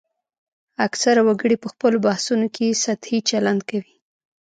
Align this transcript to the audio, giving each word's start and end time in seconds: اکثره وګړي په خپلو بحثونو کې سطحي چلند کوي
اکثره 0.87 1.21
وګړي 1.27 1.57
په 1.63 1.67
خپلو 1.73 1.97
بحثونو 2.05 2.47
کې 2.55 2.79
سطحي 2.83 3.19
چلند 3.29 3.61
کوي 3.69 3.95